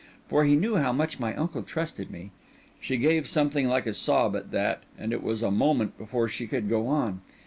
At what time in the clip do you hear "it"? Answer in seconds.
5.13-5.21